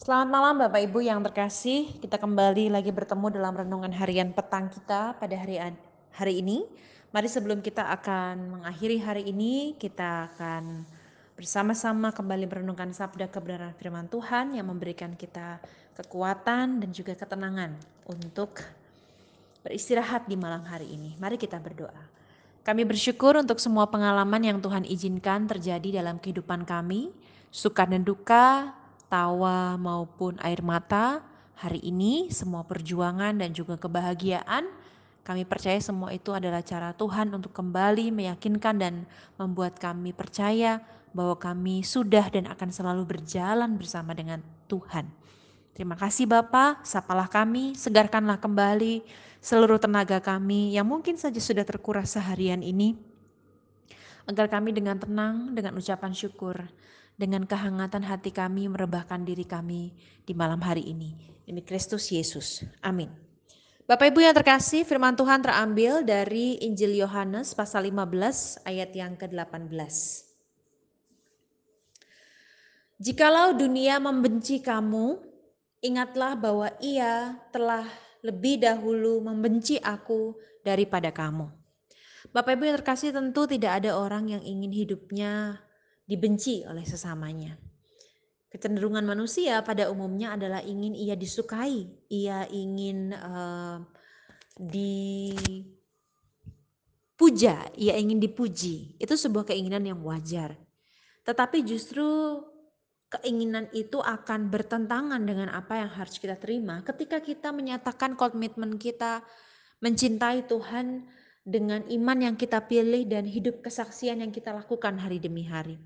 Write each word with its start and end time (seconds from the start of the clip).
Selamat 0.00 0.32
malam 0.32 0.56
Bapak 0.64 0.80
Ibu 0.80 1.04
yang 1.04 1.20
terkasih. 1.20 1.92
Kita 2.00 2.16
kembali 2.16 2.72
lagi 2.72 2.88
bertemu 2.88 3.36
dalam 3.36 3.52
renungan 3.52 3.92
harian 3.92 4.32
petang 4.32 4.72
kita 4.72 5.12
pada 5.20 5.36
hari 5.36 5.60
hari 6.16 6.40
ini. 6.40 6.64
Mari 7.12 7.28
sebelum 7.28 7.60
kita 7.60 7.84
akan 8.00 8.48
mengakhiri 8.48 8.96
hari 8.96 9.28
ini, 9.28 9.76
kita 9.76 10.32
akan 10.32 10.88
bersama-sama 11.36 12.16
kembali 12.16 12.48
merenungkan 12.48 12.96
sabda 12.96 13.28
kebenaran 13.28 13.76
firman 13.76 14.08
Tuhan 14.08 14.56
yang 14.56 14.72
memberikan 14.72 15.12
kita 15.12 15.60
kekuatan 16.00 16.80
dan 16.80 16.90
juga 16.96 17.12
ketenangan 17.12 17.76
untuk 18.08 18.56
beristirahat 19.60 20.24
di 20.24 20.32
malam 20.32 20.64
hari 20.64 20.96
ini. 20.96 21.12
Mari 21.20 21.36
kita 21.36 21.60
berdoa. 21.60 22.08
Kami 22.64 22.88
bersyukur 22.88 23.36
untuk 23.36 23.60
semua 23.60 23.84
pengalaman 23.84 24.40
yang 24.40 24.64
Tuhan 24.64 24.88
izinkan 24.88 25.44
terjadi 25.44 26.00
dalam 26.00 26.16
kehidupan 26.16 26.64
kami, 26.64 27.12
suka 27.52 27.84
dan 27.84 28.00
duka, 28.00 28.79
tawa 29.10 29.74
maupun 29.74 30.38
air 30.38 30.62
mata, 30.62 31.20
hari 31.58 31.82
ini 31.82 32.30
semua 32.30 32.62
perjuangan 32.62 33.34
dan 33.34 33.50
juga 33.50 33.74
kebahagiaan, 33.76 34.70
kami 35.26 35.44
percaya 35.44 35.76
semua 35.82 36.14
itu 36.14 36.32
adalah 36.32 36.64
cara 36.64 36.94
Tuhan 36.94 37.34
untuk 37.34 37.52
kembali 37.52 38.14
meyakinkan 38.14 38.80
dan 38.80 38.94
membuat 39.36 39.76
kami 39.76 40.14
percaya 40.16 40.80
bahwa 41.10 41.34
kami 41.36 41.82
sudah 41.82 42.30
dan 42.30 42.46
akan 42.48 42.70
selalu 42.70 43.02
berjalan 43.04 43.74
bersama 43.74 44.14
dengan 44.14 44.40
Tuhan. 44.70 45.10
Terima 45.74 45.98
kasih 45.98 46.30
Bapak, 46.30 46.86
sapalah 46.86 47.26
kami, 47.26 47.74
segarkanlah 47.74 48.38
kembali 48.38 49.02
seluruh 49.40 49.80
tenaga 49.80 50.20
kami 50.20 50.76
yang 50.76 50.84
mungkin 50.84 51.16
saja 51.16 51.40
sudah 51.40 51.64
terkuras 51.64 52.14
seharian 52.14 52.60
ini. 52.60 52.94
Agar 54.28 54.46
kami 54.46 54.70
dengan 54.70 55.00
tenang, 55.00 55.56
dengan 55.56 55.74
ucapan 55.74 56.12
syukur, 56.14 56.54
dengan 57.20 57.44
kehangatan 57.44 58.00
hati 58.00 58.32
kami 58.32 58.72
merebahkan 58.72 59.28
diri 59.28 59.44
kami 59.44 59.92
di 60.24 60.32
malam 60.32 60.64
hari 60.64 60.88
ini. 60.88 61.12
Demi 61.44 61.60
Kristus 61.60 62.08
Yesus. 62.08 62.64
Amin. 62.80 63.12
Bapak 63.84 64.08
Ibu 64.08 64.24
yang 64.24 64.32
terkasih, 64.32 64.88
firman 64.88 65.12
Tuhan 65.12 65.44
terambil 65.44 66.00
dari 66.00 66.56
Injil 66.64 66.96
Yohanes 66.96 67.52
pasal 67.52 67.92
15 67.92 68.64
ayat 68.64 68.90
yang 68.96 69.20
ke-18. 69.20 69.68
Jikalau 72.96 73.52
dunia 73.52 74.00
membenci 74.00 74.64
kamu, 74.64 75.20
ingatlah 75.84 76.38
bahwa 76.38 76.72
ia 76.80 77.36
telah 77.52 77.84
lebih 78.24 78.64
dahulu 78.64 79.20
membenci 79.20 79.76
aku 79.76 80.38
daripada 80.64 81.12
kamu. 81.12 81.52
Bapak 82.32 82.56
Ibu 82.56 82.64
yang 82.64 82.78
terkasih 82.80 83.12
tentu 83.12 83.44
tidak 83.44 83.82
ada 83.84 83.98
orang 83.98 84.38
yang 84.38 84.42
ingin 84.44 84.70
hidupnya 84.70 85.58
dibenci 86.10 86.66
oleh 86.66 86.82
sesamanya. 86.82 87.54
Kecenderungan 88.50 89.06
manusia 89.06 89.62
pada 89.62 89.86
umumnya 89.94 90.34
adalah 90.34 90.58
ingin 90.58 90.98
ia 90.98 91.14
disukai, 91.14 91.86
ia 92.10 92.50
ingin 92.50 93.14
uh, 93.14 93.78
dipuja, 94.58 95.70
ia 97.78 97.94
ingin 97.94 98.18
dipuji. 98.18 98.98
Itu 98.98 99.14
sebuah 99.14 99.54
keinginan 99.54 99.86
yang 99.86 100.02
wajar. 100.02 100.58
Tetapi 101.22 101.62
justru 101.62 102.42
keinginan 103.10 103.70
itu 103.70 104.02
akan 104.02 104.50
bertentangan 104.50 105.22
dengan 105.22 105.54
apa 105.54 105.86
yang 105.86 105.90
harus 105.90 106.18
kita 106.18 106.38
terima 106.38 106.78
ketika 106.86 107.18
kita 107.18 107.50
menyatakan 107.50 108.14
komitmen 108.14 108.78
kita 108.78 109.26
mencintai 109.82 110.46
Tuhan 110.46 111.10
dengan 111.42 111.82
iman 111.90 112.18
yang 112.22 112.36
kita 112.38 112.62
pilih 112.70 113.06
dan 113.10 113.26
hidup 113.26 113.64
kesaksian 113.64 114.22
yang 114.22 114.30
kita 114.30 114.54
lakukan 114.54 114.94
hari 115.00 115.18
demi 115.18 115.42
hari. 115.42 115.80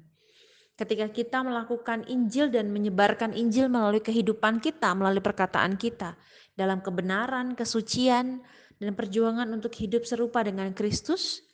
Ketika 0.75 1.07
kita 1.07 1.39
melakukan 1.47 2.03
Injil 2.11 2.51
dan 2.51 2.75
menyebarkan 2.75 3.31
Injil 3.31 3.71
melalui 3.71 4.03
kehidupan 4.03 4.59
kita, 4.59 4.91
melalui 4.99 5.23
perkataan 5.23 5.79
kita, 5.79 6.19
dalam 6.59 6.83
kebenaran, 6.83 7.55
kesucian, 7.55 8.43
dan 8.83 8.93
perjuangan 8.99 9.47
untuk 9.55 9.71
hidup 9.79 10.03
serupa 10.03 10.43
dengan 10.43 10.75
Kristus, 10.75 11.47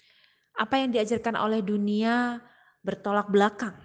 apa 0.57 0.81
yang 0.81 0.97
diajarkan 0.97 1.37
oleh 1.37 1.61
dunia 1.61 2.41
bertolak 2.81 3.29
belakang. 3.29 3.77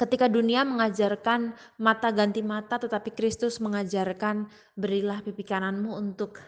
Ketika 0.00 0.26
dunia 0.32 0.64
mengajarkan 0.64 1.52
mata 1.76 2.08
ganti 2.08 2.40
mata, 2.40 2.80
tetapi 2.80 3.12
Kristus 3.12 3.60
mengajarkan 3.60 4.48
berilah 4.72 5.20
pipi 5.20 5.44
kananmu 5.44 5.92
untuk 5.92 6.40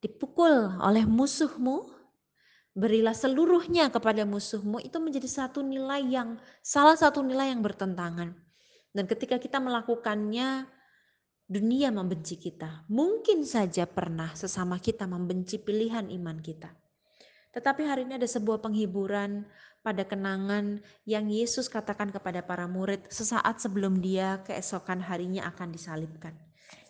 dipukul 0.00 0.80
oleh 0.80 1.04
musuhmu, 1.04 1.99
berilah 2.80 3.12
seluruhnya 3.12 3.92
kepada 3.92 4.24
musuhmu 4.24 4.80
itu 4.80 4.96
menjadi 4.96 5.28
satu 5.28 5.60
nilai 5.60 6.00
yang 6.08 6.40
salah 6.64 6.96
satu 6.96 7.20
nilai 7.20 7.52
yang 7.52 7.60
bertentangan. 7.60 8.32
Dan 8.90 9.04
ketika 9.04 9.36
kita 9.36 9.60
melakukannya 9.60 10.64
dunia 11.50 11.90
membenci 11.90 12.38
kita. 12.38 12.86
Mungkin 12.86 13.42
saja 13.42 13.82
pernah 13.82 14.30
sesama 14.38 14.78
kita 14.78 15.10
membenci 15.10 15.58
pilihan 15.58 16.06
iman 16.06 16.38
kita. 16.38 16.70
Tetapi 17.50 17.82
hari 17.82 18.06
ini 18.06 18.22
ada 18.22 18.30
sebuah 18.30 18.62
penghiburan 18.62 19.42
pada 19.82 20.06
kenangan 20.06 20.78
yang 21.02 21.26
Yesus 21.26 21.66
katakan 21.66 22.14
kepada 22.14 22.46
para 22.46 22.70
murid 22.70 23.02
sesaat 23.10 23.58
sebelum 23.58 23.98
dia 23.98 24.38
keesokan 24.46 25.02
harinya 25.02 25.50
akan 25.50 25.74
disalibkan. 25.74 26.38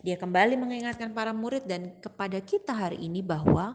Dia 0.05 0.21
kembali 0.21 0.53
mengingatkan 0.61 1.09
para 1.17 1.33
murid 1.33 1.65
dan 1.65 1.97
kepada 1.97 2.37
kita 2.37 2.69
hari 2.69 3.01
ini 3.01 3.25
bahwa 3.25 3.73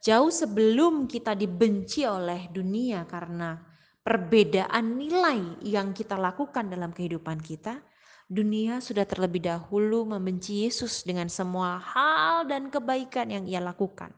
Jauh 0.00 0.32
sebelum 0.32 1.04
kita 1.04 1.36
dibenci 1.36 2.08
oleh 2.08 2.48
dunia 2.48 3.04
karena 3.04 3.60
perbedaan 4.00 4.96
nilai 4.96 5.60
yang 5.60 5.92
kita 5.92 6.16
lakukan 6.16 6.72
dalam 6.72 6.88
kehidupan 6.88 7.36
kita, 7.44 7.84
dunia 8.24 8.80
sudah 8.80 9.04
terlebih 9.04 9.44
dahulu 9.44 10.08
membenci 10.08 10.64
Yesus 10.64 11.04
dengan 11.04 11.28
semua 11.28 11.76
hal 11.76 12.48
dan 12.48 12.72
kebaikan 12.72 13.28
yang 13.28 13.44
ia 13.44 13.60
lakukan. 13.60 14.08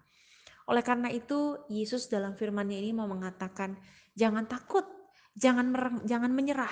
Oleh 0.71 0.87
karena 0.87 1.11
itu, 1.11 1.59
Yesus 1.67 2.07
dalam 2.07 2.39
firman-Nya 2.39 2.79
ini 2.79 2.95
mau 2.95 3.11
mengatakan, 3.11 3.75
jangan 4.15 4.47
takut, 4.47 4.87
jangan 5.35 5.75
jangan 6.07 6.31
menyerah. 6.31 6.71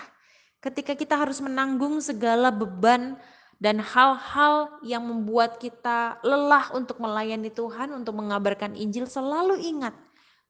Ketika 0.62 0.94
kita 0.94 1.18
harus 1.18 1.42
menanggung 1.42 1.98
segala 1.98 2.54
beban 2.54 3.18
dan 3.60 3.76
hal-hal 3.76 4.80
yang 4.80 5.04
membuat 5.04 5.60
kita 5.60 6.16
lelah 6.24 6.72
untuk 6.72 6.96
melayani 6.96 7.52
Tuhan, 7.52 7.92
untuk 7.92 8.16
mengabarkan 8.16 8.72
Injil, 8.72 9.04
selalu 9.04 9.60
ingat 9.60 9.92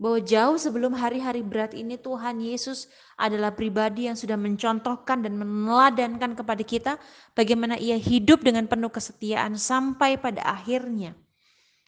bahwa 0.01 0.17
jauh 0.23 0.57
sebelum 0.57 0.97
hari-hari 0.97 1.45
berat 1.45 1.77
ini 1.77 2.01
Tuhan 2.01 2.41
Yesus 2.41 2.89
adalah 3.21 3.53
pribadi 3.53 4.09
yang 4.09 4.17
sudah 4.17 4.39
mencontohkan 4.39 5.21
dan 5.21 5.37
meneladankan 5.37 6.33
kepada 6.39 6.63
kita 6.65 6.93
bagaimana 7.37 7.77
ia 7.77 8.01
hidup 8.01 8.41
dengan 8.41 8.65
penuh 8.65 8.89
kesetiaan 8.89 9.61
sampai 9.61 10.17
pada 10.17 10.41
akhirnya 10.41 11.13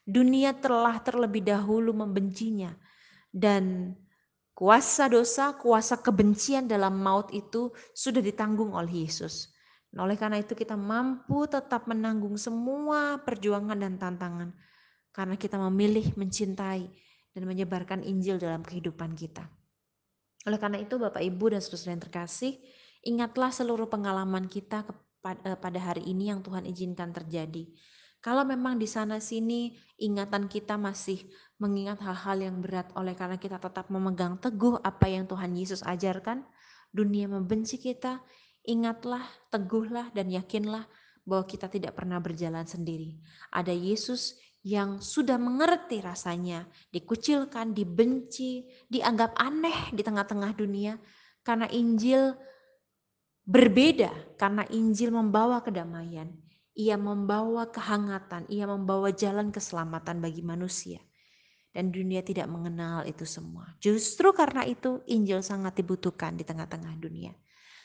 dunia 0.05 0.53
telah 0.53 1.01
terlebih 1.01 1.41
dahulu 1.41 1.95
membencinya 1.95 2.77
dan 3.33 3.97
kuasa 4.53 5.09
dosa, 5.09 5.57
kuasa 5.57 5.97
kebencian 5.97 6.69
dalam 6.69 7.01
maut 7.01 7.33
itu 7.33 7.73
sudah 7.97 8.21
ditanggung 8.21 8.77
oleh 8.77 9.09
Yesus. 9.09 9.49
Nah, 9.93 10.09
oleh 10.09 10.17
karena 10.17 10.41
itu 10.41 10.57
kita 10.57 10.73
mampu 10.73 11.45
tetap 11.45 11.85
menanggung 11.85 12.41
semua 12.41 13.21
perjuangan 13.21 13.77
dan 13.77 14.01
tantangan 14.01 14.51
karena 15.13 15.37
kita 15.37 15.61
memilih 15.61 16.17
mencintai 16.17 16.89
dan 17.37 17.43
menyebarkan 17.45 18.01
Injil 18.01 18.41
dalam 18.41 18.65
kehidupan 18.65 19.13
kita. 19.13 19.45
Oleh 20.49 20.59
karena 20.59 20.81
itu 20.81 20.97
Bapak 20.97 21.21
Ibu 21.21 21.53
dan 21.53 21.61
saudara 21.61 21.93
yang 21.95 22.03
terkasih, 22.03 22.53
ingatlah 23.05 23.53
seluruh 23.53 23.87
pengalaman 23.87 24.49
kita 24.49 24.83
eh, 25.29 25.59
pada 25.61 25.81
hari 25.81 26.09
ini 26.09 26.33
yang 26.33 26.41
Tuhan 26.41 26.65
izinkan 26.65 27.13
terjadi. 27.13 27.69
Kalau 28.23 28.47
memang 28.47 28.79
di 28.79 28.87
sana 28.87 29.19
sini 29.19 29.75
ingatan 29.99 30.47
kita 30.47 30.79
masih 30.79 31.27
mengingat 31.59 31.99
hal-hal 32.07 32.39
yang 32.39 32.57
berat 32.63 32.87
oleh 32.95 33.19
karena 33.19 33.35
kita 33.35 33.59
tetap 33.59 33.91
memegang 33.91 34.39
teguh 34.39 34.79
apa 34.79 35.11
yang 35.11 35.27
Tuhan 35.27 35.53
Yesus 35.59 35.83
ajarkan, 35.83 36.47
dunia 36.95 37.27
membenci 37.27 37.83
kita, 37.83 38.23
Ingatlah, 38.63 39.27
teguhlah, 39.51 40.15
dan 40.15 40.31
yakinlah 40.31 40.87
bahwa 41.27 41.45
kita 41.47 41.67
tidak 41.67 41.99
pernah 41.99 42.19
berjalan 42.19 42.67
sendiri. 42.67 43.19
Ada 43.51 43.75
Yesus 43.75 44.39
yang 44.63 45.03
sudah 45.03 45.39
mengerti 45.39 45.99
rasanya 45.99 46.67
dikucilkan, 46.95 47.75
dibenci, 47.75 48.71
dianggap 48.87 49.35
aneh 49.35 49.91
di 49.91 50.03
tengah-tengah 50.07 50.55
dunia 50.55 50.95
karena 51.43 51.67
Injil 51.75 52.39
berbeda, 53.43 54.39
karena 54.39 54.63
Injil 54.71 55.11
membawa 55.11 55.59
kedamaian. 55.63 56.31
Ia 56.73 56.97
membawa 56.97 57.69
kehangatan, 57.69 58.49
ia 58.49 58.65
membawa 58.65 59.13
jalan 59.13 59.53
keselamatan 59.53 60.25
bagi 60.25 60.41
manusia. 60.41 61.03
Dan 61.73 61.93
dunia 61.93 62.21
tidak 62.25 62.49
mengenal 62.49 63.05
itu 63.05 63.25
semua. 63.29 63.77
Justru 63.81 64.33
karena 64.33 64.65
itu 64.65 65.01
Injil 65.09 65.41
sangat 65.45 65.77
dibutuhkan 65.77 66.37
di 66.37 66.45
tengah-tengah 66.45 66.97
dunia. 67.01 67.33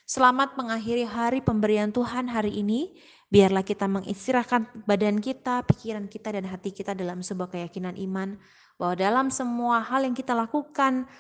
Selamat 0.08 0.56
mengakhiri 0.56 1.04
hari 1.04 1.44
pemberian 1.44 1.92
Tuhan 1.92 2.32
hari 2.32 2.64
ini. 2.64 2.96
Biarlah 3.28 3.60
kita 3.60 3.92
mengistirahatkan 3.92 4.88
badan 4.88 5.20
kita, 5.20 5.68
pikiran 5.68 6.08
kita, 6.08 6.32
dan 6.32 6.48
hati 6.48 6.72
kita 6.72 6.96
dalam 6.96 7.20
sebuah 7.20 7.52
keyakinan 7.52 8.00
iman 8.08 8.40
bahwa 8.80 8.96
dalam 8.96 9.28
semua 9.28 9.84
hal 9.84 10.08
yang 10.08 10.16
kita 10.16 10.32
lakukan 10.32 11.12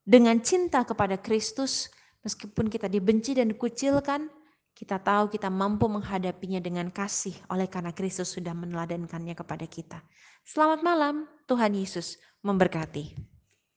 dengan 0.00 0.40
cinta 0.40 0.80
kepada 0.80 1.20
Kristus, 1.20 1.92
meskipun 2.24 2.72
kita 2.72 2.88
dibenci 2.88 3.36
dan 3.36 3.52
dikucilkan, 3.52 4.32
kita 4.72 4.96
tahu 5.04 5.28
kita 5.28 5.52
mampu 5.52 5.84
menghadapinya 5.84 6.64
dengan 6.64 6.88
kasih 6.88 7.36
oleh 7.52 7.68
karena 7.68 7.92
Kristus 7.92 8.32
sudah 8.32 8.56
meneladankannya 8.56 9.36
kepada 9.36 9.68
kita. 9.68 10.00
Selamat 10.40 10.80
malam, 10.80 11.28
Tuhan 11.44 11.76
Yesus 11.76 12.16
memberkati. 12.40 13.33